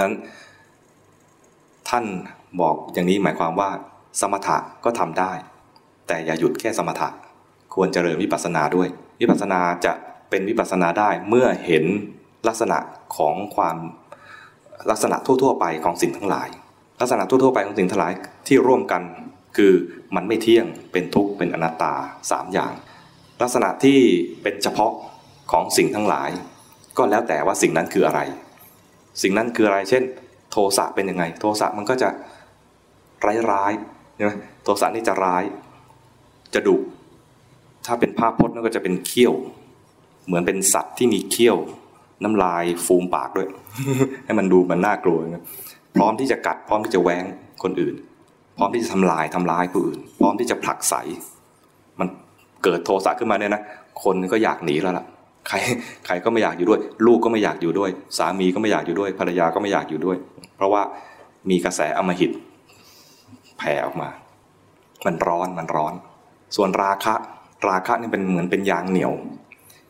[0.00, 0.12] นั้น
[1.88, 2.04] ท่าน
[2.60, 3.70] บอกอย่างนี้หมายความว่า
[4.20, 5.32] สมถะก็ทำได้
[6.06, 7.08] แต่อย่าหยุดแค่สมถะ
[7.74, 8.88] ควรเจริญวิปัสสนาด้วย
[9.20, 9.92] วิปัสสนาจะ
[10.30, 11.84] เป็นวิปัสสนาได้เมื่อเห็น
[12.48, 12.78] ลักษณะ
[13.16, 13.76] ของความ
[14.90, 16.48] ลักษณะทั่ว ๆ ไปของสิ่งทั้งหลาย
[17.00, 18.12] ลักษณะทั่ว ๆ ไปของสิ่งทั้งหลาย
[18.46, 19.02] ที่ร่วมกัน
[19.56, 19.72] คือ
[20.14, 21.94] มันไม่เที่ยงเป็นทุกข์เป็นอนัตตา
[22.30, 22.72] สามอย่าง
[23.42, 23.98] ลักษณะที่
[24.42, 24.92] เป็นเฉพาะ
[25.52, 26.30] ของสิ่งทั้งหลาย
[26.98, 28.20] ก็แล้วแต่ว่าสิ่งนั้นคืออะไร
[29.22, 30.02] สิ่งนั้นคืออะไรเช่น
[30.50, 32.08] โทสะเป็นยังไง โทสะมันก็จะ
[33.50, 34.32] ร้ายๆใช่ไหม
[34.64, 35.42] โทสะนี่จะร้าย
[36.54, 36.76] จะดุ
[37.86, 39.34] ถ้าเป็นภาพพจน์นั่นก็จะเป็นเขี้ยว
[40.26, 41.56] เหมือนเป็นสัตว์ที่มีเขี้ยว
[42.24, 43.48] น้ำลายฟูมปากด้วย
[44.24, 45.44] ให้มันดูมันน่ากลัวนะ
[45.96, 47.24] พร้อมที่จะกัด พร้อมที่จะแหวง
[47.62, 47.94] คนอื่น
[48.58, 50.94] พร้อมที่จะทำลายทำร้ายผู้อื่น พร้อมที่จะผลักไส
[52.00, 52.08] มัน
[52.64, 53.62] เกิดโทสะขึ้นมาเนี่ยนะ
[54.02, 55.06] คนก็อยากหนีแล้วล่ะ
[55.48, 55.56] ใคร
[56.06, 60.16] ใครก็ไม่อยากอยู่ด้วย ลูกก็ไม่อยากอยู่ด้วย สามีก็ไม่อยากอยู่ด้วย ภรรยาก็ไม่อยากอยู่ด้วย
[60.56, 60.82] เพราะว่า
[61.50, 62.30] มีกระแสอมหิต
[63.58, 64.08] แผ่ออกมา
[65.06, 65.94] มันร้อนมันร้อน
[66.56, 67.14] ส่วนราคะ
[67.68, 69.12] ราคะนี่เป็นเหมือนเป็นยางเหนียว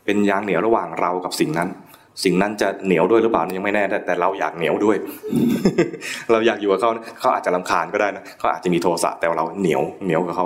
[0.04, 1.68] เป็นยางเหนียวระหว่างเรากับสิ่งนั้น
[2.24, 4.96] สิ่งนั้นจะเหนียวด้วยหรือเปล่ายังไม่แน่แต่เราอยากเหนียวด้วย
[6.30, 10.44] เราอยากอยู่กับเขาเขาอาจจะลำคาญก็ได้นะเขาอาจจะมีโทสะแต่เราเหนียวเหนียวกับเขา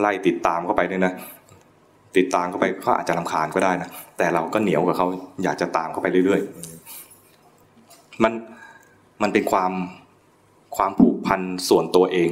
[0.00, 1.12] ไล่ติดตามเข้าไปเนี่ยนะ
[2.16, 5.06] ติดตามเข้าไปเขาอาจจะลำคาญก็ได้นะแต่เราก็เหนียวกับเขา
[5.44, 8.32] อยากจะตามเข้าไปเรื่อยๆมัน
[9.22, 9.72] มันเป็นความ
[10.76, 12.30] ความผูกพันส่วนตัวเอง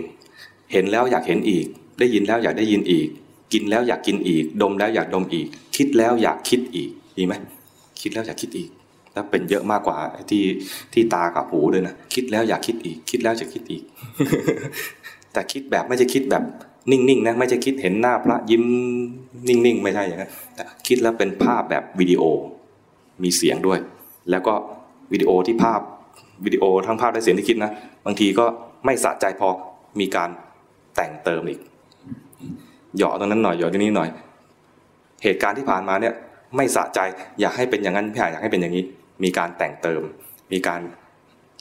[0.73, 1.67] เห็นแล้วอยากเห็นอีก
[2.01, 3.09] ได้ยินแล้วอยากได้ยินอีก
[3.53, 7.35] กินแล้วอยากกินอีก ดมแล้วอยากดมอีก คิดแล้วอยากคิดอีกดีไหม
[8.01, 8.69] คิดแล้วอยากคิดอีก
[9.13, 9.99] แล้วเป็นเยอะมากกว่า
[10.31, 10.45] ที่
[10.93, 13.83] ที่ตากับหูด้วยนะคิดแล้วอยากคิดอีก คิดแล้วจะคิดอีก
[15.33, 16.45] แต่คิดแบบไม่ใช่คิดแบบ
[16.91, 18.65] นิ่งๆนะไม่ใช่คิดเห็นหน้าพระยิ้ม
[19.49, 20.31] นิ่งๆ ไม่ใช่อย่างนั้น
[20.87, 22.23] คิดแล้วเป็นภาพแบบวิดีโอ
[23.23, 23.79] มีเสียงด้วย
[24.31, 24.55] แล้วก็
[25.13, 25.81] วิดีโอที่ภาพ
[26.45, 27.73] วิดีโอทั้งภาพและเสียงที่คิดนะ
[28.07, 28.47] บางทีก็
[28.85, 29.49] ไม่สะใจพอ
[30.01, 30.31] มีการ
[30.97, 31.61] แต่งเติมอีก
[32.99, 34.09] หยอตรงนั้นหน่อยหยอตรงนี้หน่อย
[35.23, 36.15] เหตุการณ์ที่ผ่านมาเนี่ย
[36.57, 37.01] ไม่สะใจ
[37.41, 38.85] อยากให้เป็นอย่างนั้นพี่ายอยากให้เป็นอย่างนี้
[39.25, 40.03] มีการแต่งเติม
[40.53, 40.81] มีการ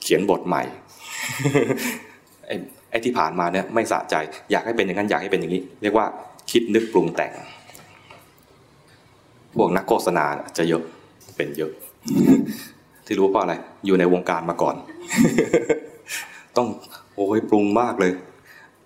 [0.02, 0.62] เขียนบทใหม่
[2.90, 4.14] ไอ้ที่ผ่านมาเนี่ยไม่สะใจ
[4.50, 6.06] อยากให้เป็นอย่างนั้นอยากให้เป็นอย่างนี้ เรียกว่า
[6.50, 7.32] คิดนึกปรุงแต่ง
[9.56, 10.24] พวกนักโฆษณา
[10.58, 10.82] จะเยอะ
[11.36, 11.70] เป็นเยอะ
[13.06, 13.54] ที่รู้เพราะอะไร
[13.86, 14.76] อยู่ในวงการมาก่อน
[16.56, 16.66] ต้อง
[17.14, 18.12] โอ้ยปรุงมากเลย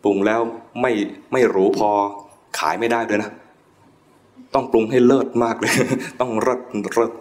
[0.02, 0.40] ปรุงแล้ว
[0.80, 0.92] ไม่
[1.32, 1.90] ไม่รู้พอ
[2.58, 3.30] ขายไม่ได้เลยนะ
[4.54, 5.74] ต้องปรุงให้เลิศมากเลย
[6.20, 6.60] ต้องเลิศ
[6.94, 7.12] เลิศ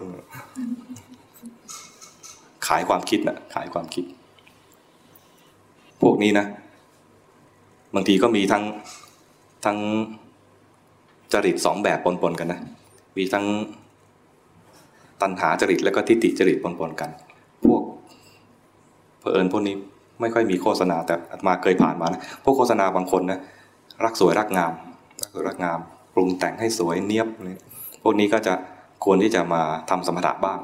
[2.66, 4.04] ขายความคิดนะขายความคิด
[6.02, 6.46] พวกนี้นะ
[7.94, 8.64] บางทีก็มีทั้ง
[9.64, 9.78] ทั้ง
[11.32, 12.60] จริตสองแบบปนๆกันนะ
[13.16, 13.46] มีทั้ง
[15.22, 17.10] ตัณหาจริตแล้วก็ทิฏฐิจริตปนๆกัน
[17.64, 17.82] พวก
[19.20, 19.74] เผอิญพวกนี้
[20.20, 21.14] ไม่ค่อยมีโฆษณาแต่
[21.46, 23.40] มาเคยผ่านมานะพวกโฆษณาบางคนนะ
[24.04, 24.72] รักสวยรักงาม
[25.22, 25.78] รักสวยรักงาม
[26.14, 27.28] ปรุงแต่งให้สวยเนียบ
[28.02, 28.54] พวกนี้ก็จะ
[29.04, 30.58] ควรที่จะมาทำสมถะบ้าง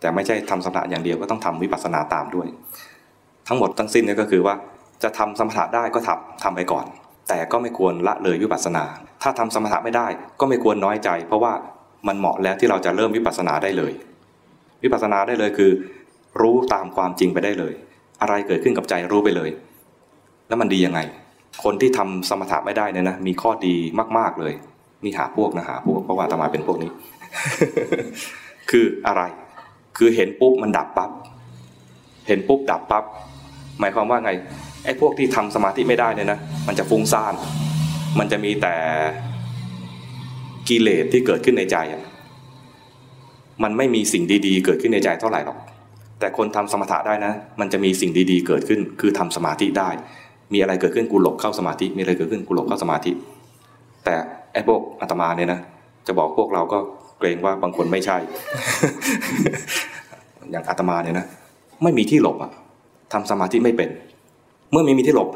[0.00, 2.46] แต่ไม่ใช่ทำสมถะอย่างเดียวก็ต้องทำวิปัสสนาตามด้วย
[3.48, 4.54] ทั้งหมดทั้งสิ้นนี่ก็คือว่า
[5.02, 6.84] จะทำสมถะได้ก็ทำทำไปก่อน
[7.28, 8.84] แต่ก็ไม่ควรละเลยวิปัสสนา
[9.22, 10.06] ถ้าทำสมถะไม่ได้
[10.40, 11.52] ก็ไม่ควรน้อยใจ เพราะว่า
[12.08, 13.92] มันเหมาะแล้วที่เราจะเริ่มวิปัสสนาได้เลย
[14.82, 15.70] วิปัสสนาได้เลยคือ
[16.40, 17.72] รู้ตามความจริงไปได้เลย
[18.22, 19.50] อะไรเกิดขึ้นกับใจรู้ไปเลย
[20.48, 21.00] แล้วมันดียังไง
[21.64, 23.74] คนที่ทำสมถะไม่ได้เนี่ยนะมีข้อดี
[24.18, 24.52] มาก ๆเลย
[25.04, 26.90] นี่หาพวกนะหาพวกเพราะว่าธรรมาเป็นพวกนี้
[28.70, 29.22] คืออะไร
[29.96, 31.10] คือเห็นปุ๊บมันดับปั๊บ
[32.28, 33.04] เห็นปุ๊บดับปั๊บ
[33.80, 34.30] หมายความว่าไง
[34.84, 37.34] ไอ้พวกที่ทำสมาธิไม่ได้เนี่ยนะมันจะฟุ้งซ่าน
[38.18, 38.74] มันจะมีแต่
[40.68, 41.76] กิเลสที่เกิดขึ้นในใจ
[43.62, 45.58] มันไม่มีสิ่งดีๆ เกิดขึ้นในใจเท่าไหร่หรอก
[46.20, 49.88] แต่คนทำสมถะได้นะ มันจะมีสิ่งดีๆ เกิดขึ้น คือทำสมาธิได้
[50.52, 53.12] มีอะไรเกิดขึ้นกูหลบเข้าสมาธิ มีอะไรเกิดขึ้นกูหลบเข้าสมาธิ
[54.04, 54.14] แต่
[54.52, 55.60] ไอ้พวกอาตมาเนี่ยนะ
[56.06, 56.78] จะบอกพวกเราก็
[57.18, 58.16] เกรงว่าบางคนไม่ใช่
[60.50, 61.26] อย่างอาตมาเนี่ยนะ
[61.82, 62.52] ไม่มีที่หลบอะ
[63.12, 63.88] ทำสมาธิไม่เป็น
[64.70, 65.28] เมื่อไม่มีที่หลบ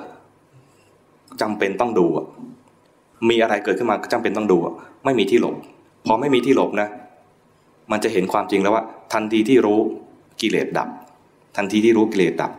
[1.41, 2.07] จำเป็นต้องดู
[3.31, 4.59] มีอะไรเกิดขึ้นมาก็จำเป็นต้องดู
[5.05, 5.57] ไม่มีที่หลบ
[6.07, 6.89] พอไม่มีที่หลบนะ
[7.91, 9.79] มันจะเห็นความจริงแล้วว่า ทันทีที่รู้
[10.41, 10.89] กิเลสดับ
[11.57, 12.53] ทันทีที่รู้กิเลสดับ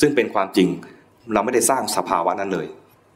[0.00, 0.68] ซึ่งเป็นความจริง
[1.32, 2.66] เราไม่ได้สร้างสภาวะนั้นเลย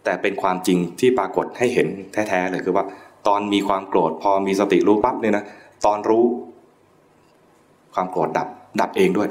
[0.05, 2.85] แต่เป็นความจริงที่ปรากฏให้เห็นแท้ๆเลยคือว่า
[3.27, 5.45] ตอนมีความโกรธพอมีสติรู้ปั๊บเนี่ยนะ
[5.87, 6.25] ตอนรู้
[7.95, 8.49] ความโกรธดับ
[8.81, 9.29] ดับเองด้วย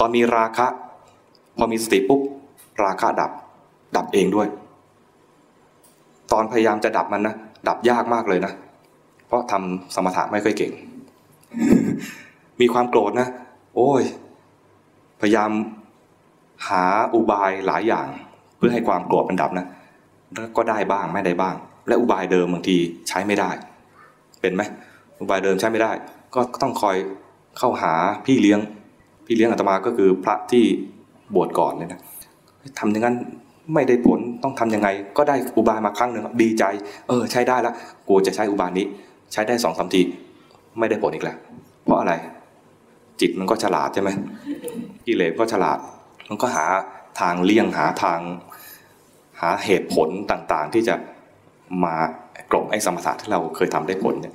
[0.00, 0.66] ตอนมีราคะ
[1.58, 2.20] พอมีสติปุ๊บ
[2.82, 3.30] ราคะดับ
[3.96, 4.48] ดับเองด้วย
[6.32, 7.34] ตอนพยายามจะดับมันนะ
[7.68, 8.52] ดับยากมากเลยนะ
[9.26, 10.72] เพราะทำสมถะไม่ค่อยเก่ง
[12.60, 13.28] มีความโกรธนะ
[13.74, 14.02] โอ้ย
[15.20, 15.50] พยายาม
[16.68, 16.84] หา
[17.14, 18.08] อุบายหลายอย่าง
[18.56, 19.66] เพื่อให้ความโกรธมันดับนะ
[20.32, 21.54] แล้วก็ได้บ้างไม่ได้บ้าง
[21.88, 22.76] และอุบายเดิมบางที
[23.08, 23.50] ใช้ไม่ได้
[24.40, 24.62] เป็นไหม
[25.20, 25.92] อุบายเดิมใช้ไม่ได้
[26.34, 26.96] ก็ต้องคอย
[27.58, 27.92] เข้าหา
[28.26, 28.60] พี่เลี้ยง
[29.26, 30.64] พี่เลี้ยงอาตมาก็คือพระที่
[31.34, 32.00] บวชก่อนเนี่ยนะ
[32.78, 33.16] ทำอย่างนั้น
[33.74, 36.64] ไม่ได้ผลต้องทํำยังไง ก็ได้อุบายมาครั้งหนึ่งดีใจ
[37.08, 37.74] เออ ใช้ได้แล้ว
[38.08, 38.86] กูจะใช้อุบายนี้
[39.32, 40.02] ใช้ได้สองสามที
[40.78, 41.36] ไม่ได้ผลอีกแล้ว
[41.84, 42.12] เพราะอะไร
[43.20, 44.10] จิตมันก็ฉลาดใช่ไหม
[45.06, 45.78] กิเลสก็ฉลาด
[46.28, 46.66] มันก็หา
[47.20, 48.20] ทางเลี่ยงหาทาง
[49.40, 50.94] หาเหตุผลต่างๆ ที่จะ
[51.84, 51.94] มา
[52.50, 54.34] กลบไอ้สมถะที่เราเคยทำได้ผลเนี่ย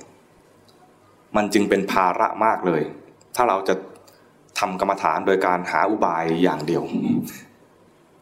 [1.36, 2.82] มันจึงเป็นภาระมากเลย
[3.36, 3.74] ถ้าเราจะ
[4.58, 6.82] ทำกรรมฐานโดยการหาอุบายอย่างเดียว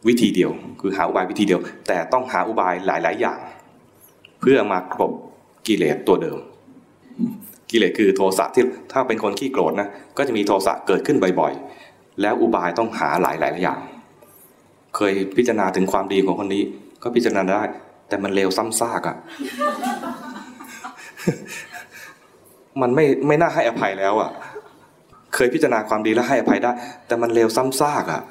[0.06, 0.50] วิธีเดียว
[0.80, 3.38] คือหาอุบายวิธีเดียว แต่ต้องหาอุบายหลาย ๆ อย่าง
[4.40, 5.12] เพื่อมากลบ
[5.66, 6.38] กิเลสตัวเดิม
[7.70, 11.52] กิเลสคือโทสะที่ถ้าเป็นคนขี้โกรธนะก็จะมีโทสะเกิดขึ้นบ่อย
[11.86, 13.80] ๆ แล้วอุบายต้องหาหลายๆอย่าง
[14.96, 16.62] เคยพิจารณาถึงความดีของคนนี้
[17.02, 17.62] ก็พิจารณาได้
[18.08, 19.16] แต่มันเลวซ้ำซากอะ่ะ
[22.80, 24.30] มันไม่ไม่น่าให้อภัยแล้วอะ่ะ
[25.34, 26.72] เคยพิจารณาความดีแล้วให้อภัยได้
[27.06, 28.22] แต่มันเลวซ้ำซากอะ่ะ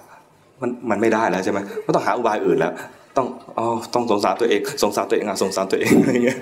[0.62, 2.74] มันมันไม่ได้แล้วใช่ไหมก็ต้องหาอุบายอื่นแล้ว
[3.18, 3.28] ต้อง
[3.58, 6.40] อ๋อต้องสงสารตัวเอง สงสารตัวเองอะสงสารตัวเองอะไรเงี้ย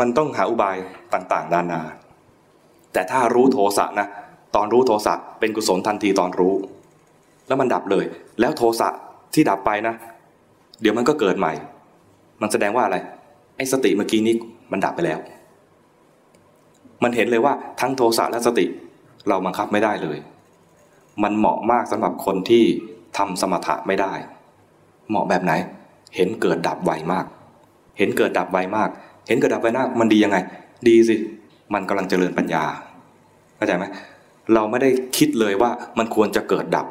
[0.00, 0.76] มันต้องหาอุบาย
[1.14, 1.80] ต่างๆนานา
[2.92, 4.06] แต่ถ้ารู้โทสะนะ
[4.56, 6.54] ตอนรู้โทสะเป็นกุศลทันทีตอนรู้
[7.46, 8.04] แล้วมันดับเลย
[8.40, 8.88] แล้วโทสะ
[9.34, 9.94] ที่ดับไปนะ
[10.80, 11.52] เดี๋ยวมันก็เกิดใหม่
[12.42, 12.96] มันแสดงว่าอะไร
[13.56, 14.34] ไอ้สติเมื่อกี้นี้
[14.72, 15.18] มันดับไปแล้ว
[17.02, 18.66] มันเห็นเลยว่าทั้งโทสะและสติ
[19.28, 20.18] เราบังคับไม่ได้เลย
[21.22, 22.64] มันเหมาะมากสำหรับคนที่
[23.16, 24.12] ทำสมถะไม่ได้
[25.08, 25.52] เหมาะแบบไหน
[26.16, 27.26] เห็นเกิดดับไวมาก
[27.98, 28.88] เห็นเกิดดับไวมาก
[29.26, 30.38] เห็นเกิดดับไวมากมันดียังไง
[30.88, 31.16] ดีสิ
[31.74, 32.64] มันกำลังเจริญปัญญา
[33.56, 33.84] เข้าใจไหม
[34.54, 36.86] เราไม่ได้คิดเลยว่ามันควรจะเกิดดับ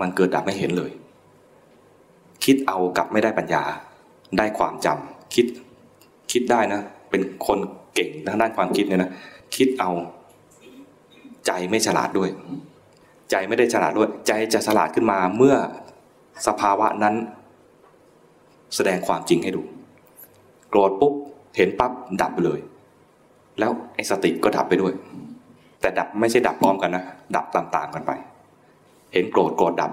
[0.00, 0.90] มันเกิดดับไม่เห็นเลย
[2.44, 3.62] คิดเอากับไม่ได้ปัญญา
[4.38, 5.46] ได้ความจำคิด
[6.32, 6.80] คิดได้นะ
[7.10, 7.58] เป็นคน
[7.94, 9.10] เก่งทางด้านความคิดเนี่ยนะ
[9.56, 9.90] คิดเอา
[11.46, 12.30] ใจไม่ฉลาดด้วย
[13.34, 15.56] ใจไม่ได้ฉลาดด้วย ใจจะฉลาดขึ้นมาเมื่อ
[16.46, 17.14] สภาวะนั้น
[18.76, 19.62] แสดงความจริงให้ดู
[20.68, 21.14] โกรธปุ๊บ
[21.56, 21.92] เห็นปั๊บ
[22.22, 22.60] ดับไปเลย
[23.58, 24.92] แล้วไอ้สติก็ดับไปด้วย
[25.80, 27.04] แต่ดับไม่ใช่ดับพร้อมกันนะ
[27.36, 28.12] ดับต่างๆกันไป
[29.12, 29.90] เห็นโกรธโกรธดับ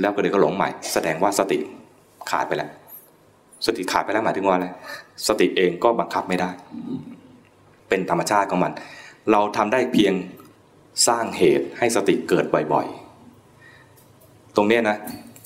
[0.00, 1.58] แล้วก็เดี๋ยวก็หลงใหม่ แสดงว่าสติ
[2.30, 2.70] ขาดไปแล้ว
[3.66, 4.66] สติขาดไปแล้วหมายถึงว่าอะไร
[5.28, 6.50] สติเองก็บังคับไม่ได้
[7.88, 8.72] เป็นธรรมชาติของมัน
[9.30, 10.12] เราทำได้เพียง
[11.06, 14.96] สร้างเหตุให้สติเกิดบ่อยๆ ตรงเนี้ยนะ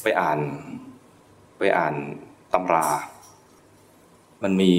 [0.03, 0.39] ไปอ่าน
[1.59, 1.95] ไปอ่าน
[2.53, 2.87] ตำรา
[4.43, 4.73] มันมี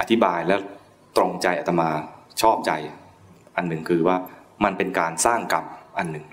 [0.00, 0.60] อธิบายแล้ว
[1.16, 1.88] ตรงใจอาตมา
[2.40, 2.72] ชอบใจ
[3.56, 4.16] อันหนึ่งคือว่า
[4.64, 5.66] มันเป็นการสร้างกรรม
[5.98, 6.26] อันหนึ่ง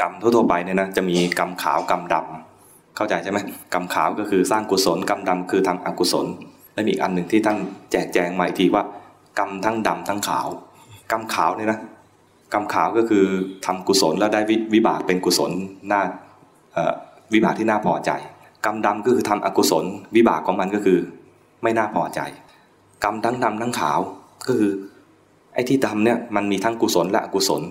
[0.00, 3.38] กรรมทั่วๆไปเนี่ยนะจะมีกรรมขาวกรรมดำเข้าใจใช่ไหม
[3.74, 6.26] กรรมขาวก็คือสร้างกุศลกรรมดำคือทำอกุศล
[6.74, 7.58] และมีอีกอันหนึ่งที่ท่าน
[7.90, 8.84] แจกแจงมาอีกทีว่า
[9.38, 10.48] กรรมทั้งดำทั้งขาว
[11.12, 11.80] กรรมขาวเนี่ยนะ
[12.52, 13.24] กรรมขาวก็คือ
[13.66, 14.40] ทำกุศลแล้วได้
[14.74, 15.50] วิบากเป็นกุศล
[15.92, 16.00] น้า
[17.34, 18.10] วิบากที่น่าพอใจ
[18.64, 19.84] กรรมดำก็คือทำอกุศล
[20.16, 20.98] วิบากของมันก็คือ
[21.62, 22.20] ไม่น่าพอใจ
[23.04, 24.00] กรรมทั้งดำทั้งขาว
[24.46, 24.72] ก็คือ
[25.54, 27.62] ไอ้ที่ดำเนี่ยมันมีทั้งกุศลและอกุศล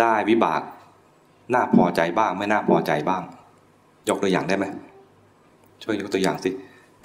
[0.00, 0.62] ได้วิบาก
[1.54, 3.22] น่าพอใจบ้าง ไม่น่าพอใจบ้าง
[4.08, 4.64] ยกตัวอย่างได้ไหม
[5.82, 6.50] ช่วยยกตัวอย่างสิ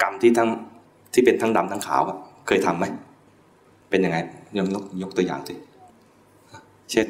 [0.01, 0.49] กรรมที่ทั้ง
[1.13, 2.01] ที่เป็นทั้งดำทั้งขาว
[2.47, 2.85] เคยทํำไหม
[3.89, 4.17] เป็นยังไง
[4.57, 4.67] ยก
[5.01, 5.53] ยกตัวอย่างสิ
[6.91, 7.07] เช่น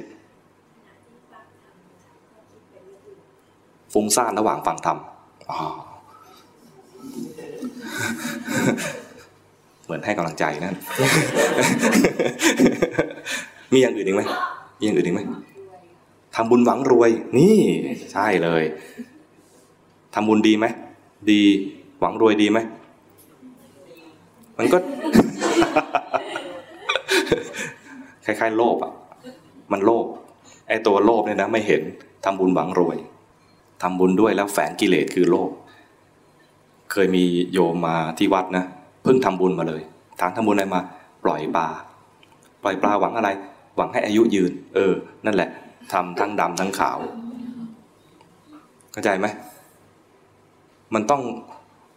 [3.94, 4.98] ฟุ้งซ่านระหว่างฟังธรรม
[9.86, 10.75] เหมือนให้กำลังใจนั่น
[13.74, 14.24] มีอย่างอื่นอีกไหม
[14.79, 15.22] มีอย่างอื่นอีกไหม
[16.36, 17.60] ทำบุญหวังรวย นี่
[18.13, 18.63] ใช่เลย
[20.13, 20.65] ทำบุญดีไหม
[21.32, 21.41] ดี
[22.00, 22.60] หวังรวยดีไหม
[24.58, 24.77] มันก็
[28.25, 28.91] คล้ายๆ โลภอะ
[29.72, 30.05] มันโลภ
[30.67, 31.81] ไอ้ตัวโลภเนี่ยนะไม่เห็น
[32.25, 32.98] ทำบุญหวังรวย
[33.81, 35.50] ทำบุญด้วยแล้วแฝงกิเลสคือโลภ
[36.91, 38.65] เคยมีโยมมาที่วัดนะ
[39.03, 39.81] เพิ่งทำบุญมาเลย
[40.19, 40.81] ทางทำบุญอะไรมา
[41.24, 41.67] ปล่อยปลา
[42.62, 43.29] ปล่อยปลาหวังอะไร
[43.75, 44.93] หวังให้อายุยืน เออ
[45.25, 45.50] นั่นแหละ
[45.93, 47.00] ทำทั้งดำทั้งขาว
[48.91, 49.27] เข้าใจไหม
[50.93, 51.24] มันต้อง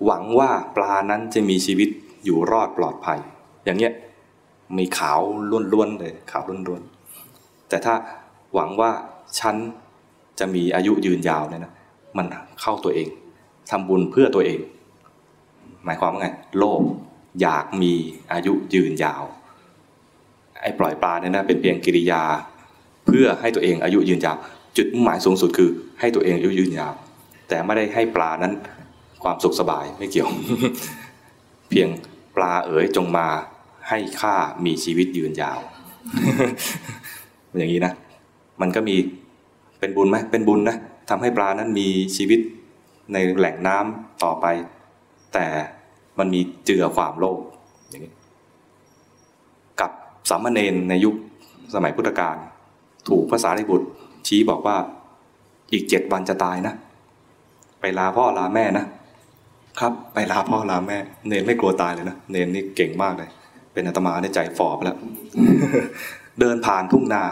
[0.05, 1.89] หวังว่าปลานั้นจะมีชีวิต
[2.25, 3.19] อยู่รอดปลอดภัย
[3.65, 3.93] อย่างเงี้ย
[4.79, 5.21] มีขาว
[5.73, 6.98] ล้วนๆเลยขาวล้วนๆ
[7.69, 7.95] แต่ถ้า
[8.55, 8.91] หวังว่า
[9.41, 9.57] ฉัน
[10.39, 11.73] จะมีอายุยืนยาวเนี่ยนะ
[12.17, 12.27] มัน
[12.61, 13.09] เข้าตัวเอง
[13.71, 14.61] ทำบุญเพื่อตัวเอง
[15.85, 16.83] หมายความว่าไง โลภ
[17.41, 17.95] อยากมี
[18.33, 19.23] อายุยืนยาว
[20.63, 22.23] ไอ้ปล่อยปลาเนี่ยนะเป็นเพียงกิริยา
[23.07, 24.37] เพื่อให้ตัวเองอายุยืนยาว
[24.77, 25.71] จจุดมุ่งหมายสูงสุดคือ
[26.01, 26.93] ให้ตัวเองอายุยืนยาว
[27.49, 28.53] แต่ไม่ได้ให้ปลานั้น
[29.23, 30.29] ความสุขสบายไม่เกี่ยว
[31.69, 31.89] เพียง
[32.37, 33.27] ปลาเอ๋ยจงมา
[33.89, 34.35] ให้ข้า
[34.65, 35.61] มีชีวิตยืนยาว
[37.57, 37.93] อย่างนี้นะ
[38.61, 38.97] มันก็มี
[39.79, 40.77] เป็นบุญไหมเป็นบุญนะ
[41.11, 42.41] ทำให้ปลานั้นมีชีวิต
[43.13, 44.47] ในแหล่งน้ำต่อไป
[45.35, 45.47] แต่
[46.19, 47.39] มันมีเจือความโลภ
[47.89, 48.13] อย่างนี้
[49.81, 49.91] กับ
[50.31, 51.15] สามเณรในยุค
[51.75, 52.37] สมัยพุทธกาล
[53.09, 53.87] ถูกภาษาริบุตร
[54.27, 54.77] ชี้บอกว่า
[55.73, 56.75] อีกเจ็ดวันจะตายนะ
[57.81, 58.85] ไปลาพ่อลาแม่นะ
[59.81, 63.31] ครับ ไปลาพ่อลาแม่ เนนไม่กลัวตายเลยนะ เนนนี่เก่งมากเลย
[63.73, 64.97] เป็นอาตมาได้ใจฟอบแล้ว
[66.41, 67.25] เดินผ่านทุ่งนา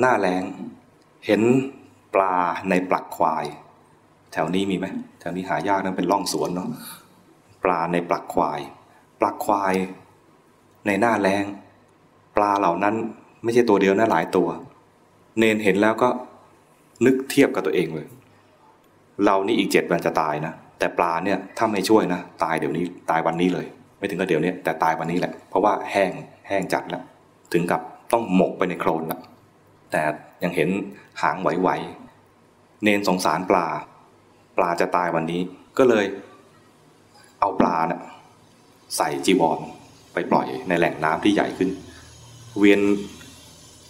[0.00, 0.42] หน้าแรง
[1.26, 1.42] เห็น
[2.14, 2.34] ปลา
[2.70, 3.44] ในปลักควาย
[4.32, 4.86] แถวนี้มีไหม
[5.20, 6.68] แถวนี้หายากนั่นเป็นร่องสวนเนาะ
[7.64, 8.60] ปลาในปลักควาย
[9.20, 9.74] ปลักควาย
[10.86, 11.44] ในหน้าแรง
[12.36, 12.94] ปลาเหล่านั้น
[13.44, 14.48] ไม่ใช่ตัวเดียวนะหลายตัว
[15.38, 16.08] เนนเห็นแล้วก็
[17.06, 18.06] นึกเทียบกับตัวเองเลย
[19.24, 23.66] เรานี่อีกเจ็ดวันจะตายนะ แต่ปลาเนี่ยถ้าไม่ช่วยนะ ตายเดี๋ยวนี้ตายวันนี้เลย
[23.98, 26.10] ไม่ถึงกับเดี๋ยวนี้แต่ตายวันนี้แหละ เพราะว่าแห้ง
[26.48, 27.02] แห้งจัดแล้ว
[27.52, 27.80] ถึงกับ
[28.12, 29.20] ต้องหมกไปในโคลนแล้ว
[29.90, 30.02] แต่
[30.42, 30.68] ยังเห็น
[31.22, 33.66] หางไหวๆเนนสงสารปลา
[34.56, 35.40] ปลาจะตายวันนี้
[35.78, 36.04] ก็เลย
[37.40, 38.00] เอาปลาเนะ่ย
[38.96, 39.58] ใส่จีวร
[40.12, 41.70] ไปปล่อยในแหล่งน้ำที่ใหญ่ขึ้น
[42.58, 42.80] เวียน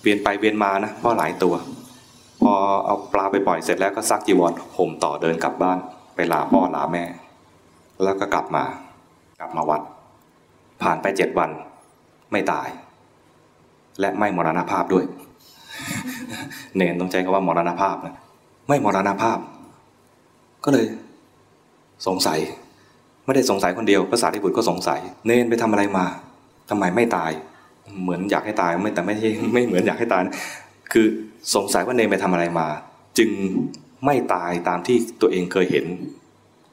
[0.03, 1.55] เวียนไปเวียนมานะเพราะหลายตัว
[2.43, 2.53] พอ
[2.85, 5.79] เอาปลาไปปล่อยเสร็จแล้วก็ซักจีวรห่มต่อเดินกลับบ้าน
[6.15, 7.05] ไปลาพ่อลาแม่
[8.05, 8.65] แล้วก็กลับมา
[9.41, 9.83] กลับมาวัด
[10.83, 11.51] ผ่านไปเจ็ดวัน
[12.33, 12.69] ไม่ตาย
[14.01, 15.05] และไม่มรณภาพด้วย
[16.77, 18.15] เนนต้องใช้คำว่ามรณภาพนะ
[18.69, 19.39] ไม่มรณภาพ
[20.65, 20.87] ก็เลย
[22.07, 22.39] สงสัย
[23.25, 26.07] ไม่ได้สงสัยคนเดียวภาษาที่บุตรก็สงสัย เนนไปทำอะไรมา
[26.71, 27.31] ทำไมไม่ตาย
[28.03, 30.35] เหมือนอยากให้ตายไม่แต่ไม่ใช่ไม่เหมือนอยากให้ตายนะ
[30.93, 31.07] คือ
[31.55, 32.67] สงสัยว่าเนนไปทำอะไรมา
[33.19, 33.31] จึง
[34.05, 35.87] ไม่ตายตามที่ตัวเองเคยเห็น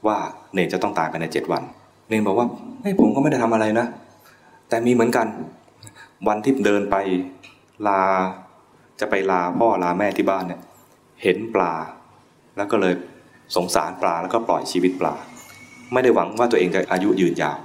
[0.07, 0.17] ว่า
[0.53, 1.63] เนนจะต้องตายภายในเจ็ดวัน
[2.09, 2.47] เนนบอกว่า
[2.81, 3.85] ไม่ผมก็ไม่ได้ทำอะไรนะ
[4.69, 5.27] แต่มีเหมือนกัน
[6.27, 6.95] วันที่เดินไป
[7.87, 8.01] ลา
[8.99, 10.61] จะไปลาพ่อลาแม่ที่บ้านเนี่ย
[11.23, 11.73] เห็นปลา
[12.57, 12.93] แล้วก็เลย
[13.55, 15.15] สงสารปลาแล้วก็ปล่อยชีวิตปลา
[15.93, 17.59] ไม่ได้หวังว่าตัวเองจะอายุยืนยาว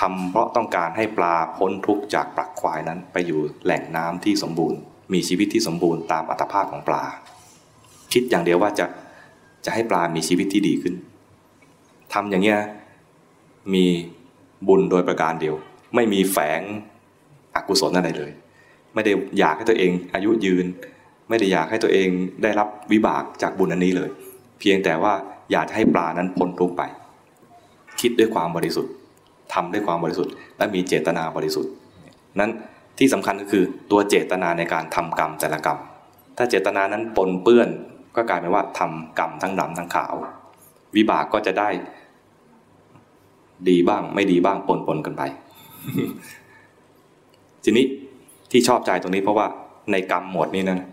[0.00, 4.78] ทำเพราะต้องการให้ปลาพ้นทุกข์จากปลักควายนั้นไปอยู่แหล่งน้ำที่สมบูรณ์
[5.12, 7.02] มีชีวิตที่สมบูรณ์ตามอัตภาพของปลา
[8.12, 8.86] คิดอย่างเดียวว่าจะ
[9.64, 10.94] จะให้ปลามีชีวิตที่ดีขึ้น
[12.12, 12.60] ทำอย่างเงี้ย
[13.74, 13.84] มี
[14.68, 15.56] บุญโดยประการเดียว
[15.94, 16.60] ไม่มีแฝง
[17.68, 18.30] กุศลอะไรเลย
[18.94, 20.66] ไม่ได้อยากให้ตัวเองอายุยืน
[21.28, 22.08] ไม่ได้อยากให้ตัวเอง
[22.42, 24.10] ได้รับวิบากจากบุญอันนี้เลย
[24.60, 25.14] เพียงแต่ว่า
[25.52, 26.82] อยากให้ปลานั้นพ้นทุกไป
[28.00, 28.92] คิดด้วยความบริสุทธิ์
[29.52, 31.72] ทำด้วยความบริสุทธิ์ และมีเจตนาบริสุทธิ์
[32.40, 32.50] นั้น
[32.98, 35.78] ที่สำคัญก็คือตัวเจตนาในการทำกรรมแต่ละกรรม
[36.36, 37.68] ถ้าเจตนานั้นปนเปื้อน
[38.16, 40.14] ก็กลายเป็นว่าทำกรรมทั้งดำทั้งขาว
[40.96, 41.68] วิบากก็จะได้
[43.68, 45.22] ดีบ้างไม่ดีบ้างปนปนกันไป
[47.64, 47.84] ทีนี้
[48.50, 49.46] ที่ชอบใจตรงนี้เพราะว่า
[49.92, 50.88] ในกรรมหมวดนี้นะ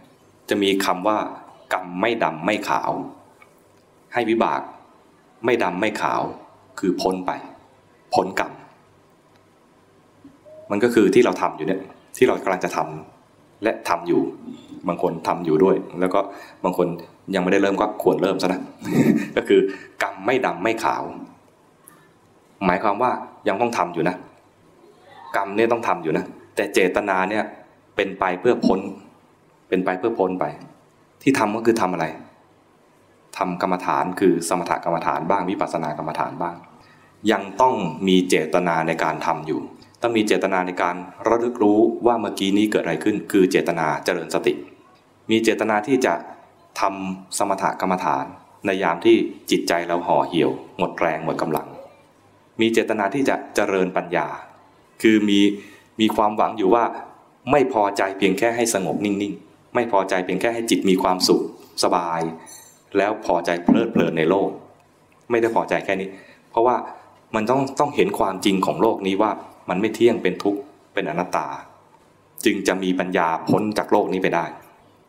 [0.49, 1.17] จะมีคำว่า
[1.73, 2.91] กรรมไม่ดำไม่ขาว
[4.13, 4.61] ให้วิบาก
[5.45, 6.21] ไม่ดำไม่ขาว
[6.79, 7.31] คือพ้นไป
[8.13, 8.51] พ้นกรรม
[10.71, 11.81] มันก็คือที่เราทำอยู่เนี่ย
[12.17, 14.21] ที่เรากำลังจะทำและทำอยู่
[14.87, 16.19] บางคนทำอยู่ด้วย แล้วก็
[16.63, 16.87] บางคน
[17.35, 18.61] ยังไม่ได้เริ่มก็ควรเริ่มซะนะ
[19.35, 19.59] ก็คือ
[20.03, 21.03] กรรมไม่ดำไม่ขาว
[22.65, 23.11] หมายความว่า
[23.47, 24.15] ยังต้องทำอยู่นะ
[25.35, 26.25] กรรมเนี่ยต้องทำอยู่นะ
[26.57, 27.43] แต่เจตนาเนี่ย
[27.95, 28.79] เป็นไปเพื่อพ้น
[29.69, 30.45] เป็นไปเพื่อพ้นไป
[31.21, 32.05] ที่ทำก็คือทำอะไร
[33.37, 36.55] ทำกรรมฐานคือสมถกรรมฐานบ้างวิปัสสนากรรมฐานบ้าง
[37.31, 37.75] ยังต้อง
[38.07, 39.61] มีเจตนาในการทำอยู่
[40.01, 40.95] ต้องมีเจตนาในการ
[41.27, 44.53] ระลึกรู้ว่าเมื่อกี้นี้เกิดอะไรขึ้น คือเจตนาเจริญสติ
[45.29, 46.13] มีเจตนาที่จะ
[46.79, 48.25] ทำสมถกรรมฐาน
[48.65, 49.15] ในยามที่
[49.51, 51.67] จิตใจเราห่อเหี่ยว หมดแรงหมดกำลัง
[52.61, 54.27] มีเจตนาที่จะเจริญปัญญา
[55.01, 55.39] คือมี
[55.99, 56.83] มีความหวังอยู่ว่า
[57.51, 61.41] ไม่พอใจเพียงแค่ให้สงบนิ่งๆ ไม่พอใจเพียงแค่ให้จิตมีความสุข
[61.83, 62.21] สบาย
[62.97, 64.49] แล้วพอใจเพลิดเพลินในโลก
[65.29, 66.09] ไม่ได้พอใจแค่นี้
[66.51, 66.75] เพราะว่า
[67.35, 69.31] มันต้องต้องเห็นความจริงของโลกนี้ว่า
[69.69, 70.59] มันไม่เที่ยงเป็นทุกข์
[70.93, 71.47] เป็นอนัตตา
[72.45, 74.45] จึงจะมีปัญญาพ้นจากโลกนี้ไปได้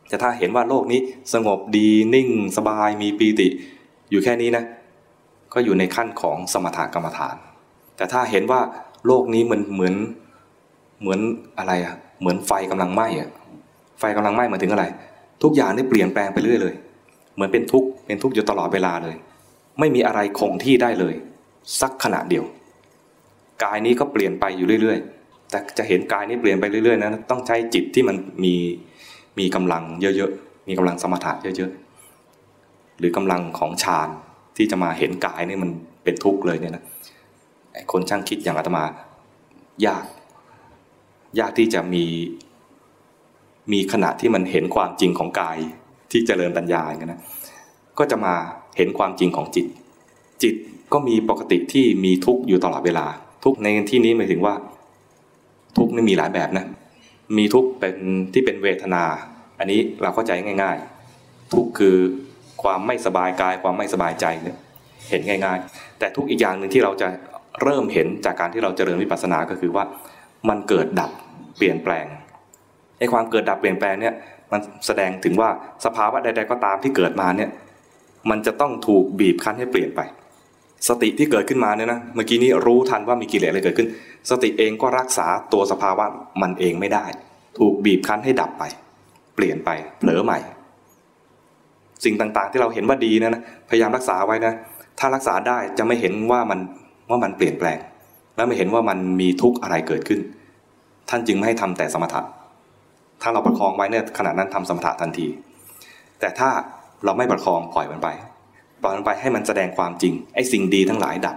[0.09, 1.01] แต่ถ้าเห็นว่าโลกนี้
[1.35, 3.49] สงบดีนิ่ง สบายมีปีติ
[4.11, 4.65] อยู่แค่นี้นะ
[5.53, 7.37] ก็อยู่ในขั้นของสมถกรรมฐาน
[7.97, 8.61] แต่ถ้าเห็นว่า
[9.07, 9.95] โลกนี้มันเหมือน
[11.01, 11.21] เหมือน
[11.59, 13.29] อะไรอะเหมือนไฟกำลังไหม้อะ
[14.01, 14.85] ไฟกำลังไหม้หมายถึงอะไร
[15.43, 16.75] ทุกอย่างได้เปลี่ยนแปลงไปเรื่อยเลย
[17.35, 19.17] เหมือนเป็นทุกข์เป็นทุกข์อยู่ตลอดเวลาเลย
[19.79, 21.15] ไม่มีอะไรคงที่ได้เลย
[21.81, 22.45] สักขณะเดียว
[23.65, 28.55] กายนี้ก็เปลี่ยนไปอยู่เรื่อย ๆ แต่จะเห็นกายนี้เปลี่ยนไปเรื่อยๆนะต้องใช้จิตที่มันมี
[29.39, 34.09] มีกำลังเยอะๆ มีกำลังสมถะเยอะๆ หรือกำลังของฌาน
[34.57, 35.71] ที่จะมาเห็นกายนี่มัน
[36.05, 36.85] เป็นทุกข์เลยเนี่ยนะ
[37.93, 38.85] คนช่างคิดอย่างอาตมา
[39.87, 40.05] ยาก
[41.41, 42.05] ยากที่จะมี
[43.73, 45.59] มีขณะที่มันเห็นความจริงของกาย
[46.11, 47.21] ที่เจริญปัญญาอย่างนี้นะ
[47.99, 48.35] ก็จะมา
[48.77, 49.67] เห็นความจริงของจิต
[50.43, 50.55] จิต
[50.93, 53.07] ก็มีปกติที่มีทุกข์อยู่ตลอดเวลา
[53.45, 54.55] ทุกข์ในที่นี้หมายถึงว่า
[55.79, 56.67] ทุกข์นี่มีหลายแบบนะ
[57.39, 57.97] มีทุกข์เป็น
[58.33, 59.05] ที่เป็นเวทนา
[59.59, 60.33] อันนี้เราเข้าใจ
[60.63, 60.77] ง่าย
[61.15, 61.97] ๆ ทุกข์คือ
[62.63, 64.57] ความไม่สบายกายความไม่สบายใจเนี่ย
[65.11, 67.09] เห็นง่าย ๆ แต่ทุกอีกอย่างหนึ่งที่เราจะ
[67.63, 69.85] เริ่มเห็นจากการที่เราเจริญวิปัสสนาก็คือว่า
[70.49, 71.11] มันเกิดดับ
[71.57, 72.07] เปลี่ยนแปลง
[72.99, 74.15] ไอ้ความเกิดดับเปลี่ยนแปลงเนี่ย
[74.53, 75.51] มันแสดงถึงว่า
[75.85, 77.51] สภาวะใด ๆ ก็ตามที่เกิดมาเนี่ย
[78.31, 80.01] มันจะต้องถูกบีบคั้นให้เปลี่ยนไป
[80.89, 83.89] สติที่เกิดขึ้นมาเนี่ยนะเมื่อกี้นี้รู้ทันว่ามีกิเลสอะไรเกิดขึ้น
[84.31, 86.05] สติเองก็รักษาตัวสภาวะ
[86.43, 87.05] มันเองไม่ได้
[87.59, 88.65] ถูกบีบคั้นให้ดับไป
[89.35, 90.39] เปลี่ยนไปเผลอใหม่
[92.05, 94.53] สิ่งต่างๆที่เราเห็นว่าดีนะนะพยายามรักษาไว้นะ
[94.99, 96.61] ถ้ารักษาได้จะไม่เห็นว่ามัน
[97.11, 97.79] ว่ามันเปลี่ยนแปลง
[98.39, 100.21] และไม่เห็นว่ามันมีทุกข์อะไรเกิดขึ้น
[101.09, 102.21] ท่านจึงไม่ให้ทำแต่สมถะ
[103.23, 105.27] ถ้าเราประคองไว้เนี่ยขณะนั้นทำสมถะทันที
[106.21, 106.51] แต่ถ้า
[107.05, 108.09] เราไม่ประคองปล่อยมันไป
[108.83, 111.37] ปล่อยมันไปให้มันแสดงความจริงไอ้สิ่งดีทั้งหลายดับ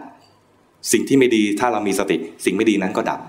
[0.91, 3.19] สิ่งที่ไม่ดีถ้าเรามีสติ สิ่งไม่ดีนั้นก็ดับ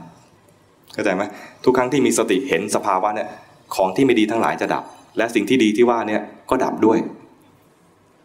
[0.93, 1.23] เข้าใจไหม
[1.65, 3.29] ทุกครั้งที่มีสติเห็นสภาวะเนี่ย
[3.75, 4.85] ของที่ไม่ดีทั้งหลายจะดับ
[5.19, 6.99] และสิ่งที่ดีที่ว่าเนี่ยก็ดับด้วย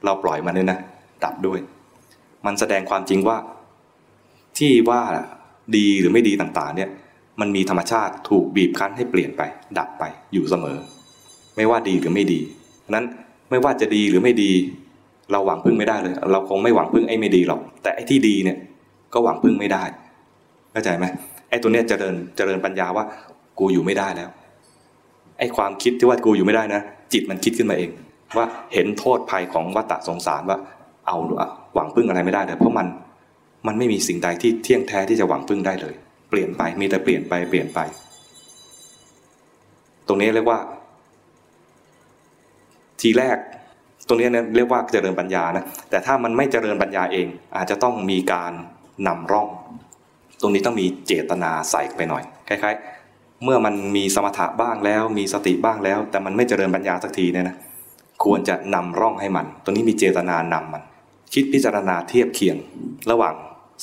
[0.05, 0.79] เราปล่อยมันเลยนะ
[1.25, 1.59] ดับด้วย
[2.45, 3.37] มันแสดงความจริงว่า
[4.57, 5.01] ที่ว่า
[5.75, 6.89] ดีหรือไม่ดีต่างๆเนี่ย
[7.39, 9.41] มันมีธรรมชาติถูกบีบคั้นให้เปลี่ยนไป
[9.77, 10.77] ดับไปอยู่เสมอ
[11.55, 12.39] ไม่ว่าดีหรือไม่ดี
[12.95, 13.05] นั้น
[13.49, 14.51] ไม่ว่าจะดีหรือไม่ดี
[15.31, 18.57] เราหวังพึ่งไม่ได้เลย เราคงไม่หวังพึ่งไอ้ไม่ดีหรอก แต่ไอ้ที่ดีเนี่ย
[19.13, 19.83] ก็หวังพึ่งไม่ได้
[20.71, 21.05] เข้าใจไหม
[21.49, 23.05] ไอ้ตัวเนี้ยเจริญเจริญปัญญาว่า
[23.59, 24.29] กูอยู่ไม่ได้แล้ว
[25.39, 26.81] ไอ้ความคิดที่ว่ากูอยู่ไม่ได้นะ
[27.13, 27.89] จิตมันคิดขึ้นมาเอง
[28.37, 30.57] ว่าเห็นโทษภัยของวัฏฏะสงสารว่า
[31.07, 31.17] เอา
[31.73, 32.87] หวังพึ่งอะไรไม่ได้เลยเพราะมัน
[33.67, 35.93] มันไม่มีสิ่งใดที่เที่ยงแท้ที่จะหวังพึ่งได้เลย
[36.29, 37.79] เปลี่ยนไปมีแต่เปลี่ยนไปเปลี่ยนไป
[40.07, 40.59] ตรงนี้เรียกว่า
[43.01, 43.37] ทีแรก
[44.07, 48.51] ตรงนี้เนี่ยเรียกว่าเจริญปัญญานะแต่ถ้ามันไม่เจริญปัญญาเอง อาจจะต้องมีการ
[49.07, 49.47] นำร่อง
[50.41, 57.57] ตรงนี้ต้องมีเจตนาใส่ไปหน่อยคล้ายๆ เมื่อมันมีสมถะบ้างแล้ว มีสติบ้างแล้ว แต่มันไม่เจริญปัญญาสักทีเนี่ยนะ
[58.23, 60.83] ควรจะนำร่องให้มัน ตรงนี้มีเจตนานำมัน
[61.33, 62.57] คิดพิจารณาเทียบเคียง
[63.11, 63.35] ระหว่าง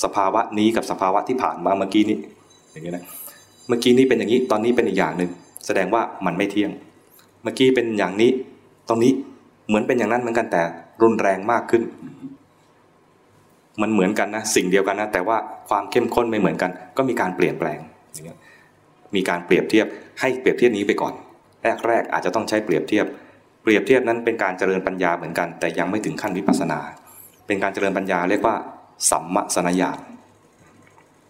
[0.03, 2.19] สภาวะนี้กับสภาวะที่ผ่านมาเมื่อกี้นี้
[2.73, 3.05] อย่างนี้นะ
[3.69, 5.31] เมื่อกี้นี้เป็นอย่างนี้ตอนนี้เป็นอีกอย่างหนึ่ง
[5.67, 6.71] แสดงว่ามันไม่เที่ยง
[7.43, 8.31] เมื่อกี้เป็นอย่างนี้
[8.89, 9.13] ตรงนี้
[9.69, 10.63] เหมือนเป็นอย่างนั้นเหมือนกันแต่
[11.03, 11.83] รุนแรงมากขึ้น
[13.83, 15.37] มันเหมือนกันนะสิ่งเดียวกันนะแต่ว่า
[15.69, 17.79] ความเข้มข้นไม่เหมือนกัน ก็มีการเปลี่ยนแปลง
[18.13, 18.37] อย่างนี้
[19.15, 19.87] มีการเปรียบเทียบ
[20.21, 21.15] ให้เปรียบเทียบนี้ไปก่อน
[21.87, 23.07] แรกๆอาจจะต้องใช้เปรียบเทียบ
[23.63, 26.81] เปรียบเทียบนั้นเป็นการเจริญปัญญาเหมือนกัน แต่ยังไม่ถึงขั้นวิปัสสนา
[27.47, 28.57] เป็นการเจริญปัญญาเรียกว่า
[29.11, 29.99] สัมมสนญาณ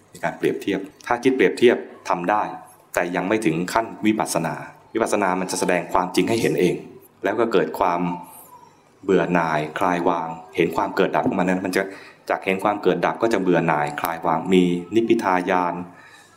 [0.08, 1.76] ในการเปรียบเทียบ ถ้าคิดเปรียบเทียบ
[2.08, 2.42] ทำได้
[2.94, 4.54] แต่ยังไม่ถึงขั้นวิปัสสนา
[4.94, 6.74] วิปัสสนามันจะแสดงความจริงให้เห็นเอง
[7.24, 8.00] แล้วก็เกิดความ
[9.04, 11.82] เบื่อหน่ายคลายวาง เห็นความเกิดดับของมันนั้นมันจะ
[12.30, 14.62] จากเห็นความเกิดดับก็จะเบื่อหน่ายคลายวาง มี
[14.94, 15.74] นิพพิทายาน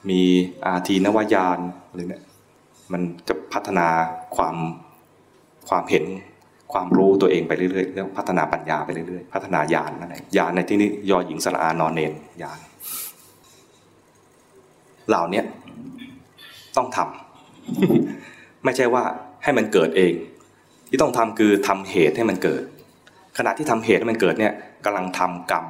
[0.09, 0.21] มี
[0.65, 2.23] อาทีนวายานอะไรเนี่ย
[2.91, 3.87] มันจะพัฒนา
[4.35, 4.55] ความ
[5.69, 6.05] ความเห็น
[6.73, 12.59] ความรู้ตัวเองไปเรื่อยๆแล้วพัฒนาปัญญาไปเรื่อยๆ พัฒนาญาณนั่นเองญาณในที่นี้ยอหญิงสระอานอนเนนญาณ
[15.09, 15.41] เหล่านี้
[16.77, 19.03] ต้องทำไม่ใช่ว่า
[19.43, 20.13] ให้มันเกิดเอง
[20.89, 22.63] ที่ต้องทำคือทำเหตุให้มันเกิด
[23.37, 24.53] ขณะที่ทำเหตุให้มันเกิดเนี่ย
[24.85, 25.65] กำลังทำกรรม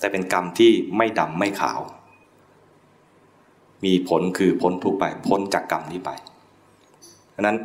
[0.00, 1.80] แต่เป็นกรรมที่ไม่ดำไม่ขาว
[3.84, 6.10] มีผลคือพ้นทุกไป พ้นจากกรรมนี้ไป
[7.30, 7.56] เพราะนั้น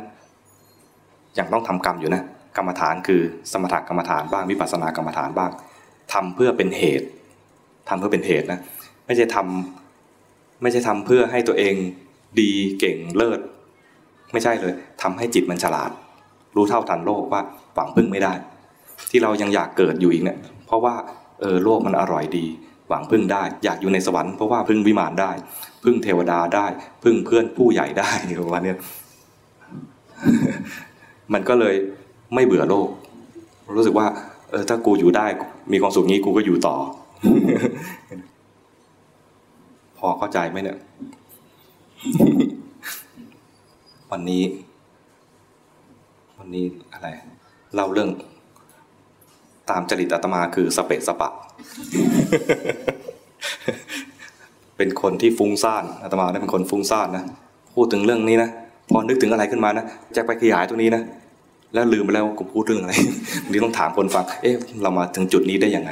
[1.38, 2.22] ยังต้องทำกรรมอยู่นะ
[2.56, 5.50] กรรมฐานคือสมถกรรมฐานบ้างวิปัสสนากรรมฐานบ้าง
[6.12, 7.06] ทำเพื่อเป็นเหตุ
[7.88, 8.60] ทำเพื่อเป็นเหตุนะ
[9.06, 11.74] ไม่ใช่ทำไม่ใช่ทำเพื่อให้ตัวเอง
[12.40, 13.40] ดีเก่งเลิศ
[14.32, 15.90] ไม่ใช่เลยทำให้จิตมันฉลาด
[16.56, 17.42] รู้เท่าทันโลกว่า
[17.74, 18.32] หวังพึ่งไม่ได้
[19.10, 20.94] ที่เรายังอยากเกิดอยู่อีกเนี่ยเพราะว่า
[21.40, 22.46] เออโลกมันอร่อยดี
[22.88, 25.30] หวังพึ่งได้ อยากอยู่ในสวรรค์เพราะว่าพึ่งวิมานได้
[25.84, 26.66] พึ่งเทวดาได้
[27.04, 28.10] พึ่งเพื่อนผู้ใหญ่ได้
[28.46, 28.74] ประมาณนี้
[31.32, 31.74] มันก็เลย
[32.34, 32.88] ไม่เบื่อโลก
[33.76, 34.06] รู้สึกว่า
[34.50, 35.26] เออถ้ากูอยู่ได้
[35.72, 36.76] มีความสุขงี้กูก็อยู่ต่อ
[39.98, 40.78] พอเข้าใจไหมเนี่ย
[44.10, 44.42] วันนี้
[46.38, 47.08] วันนี้อะไร
[47.74, 48.10] เล่าเรื่อง
[49.70, 51.30] ตามจริตอาตมาคือสเปะสปะ
[54.76, 57.24] เป็นคนที่ฟุ้งซ่านอาตมาเนี่ยเป็นคนฟุ้งซ่านนะ
[57.74, 58.50] พูดถึงเรื่องนี้นะ
[58.90, 59.84] พอนึกถึงอะไรขึ้นมานะ
[60.16, 61.02] จะไปขยายตรงนี้นะ
[61.72, 62.94] แล้วลืมไปแล้วว่าผมพูดเรื่องอะไร
[63.44, 65.90] วันนี้ต้องถามคนฟัง เอ๊ะ เรามาถึงจุดนี้ได้ยังไง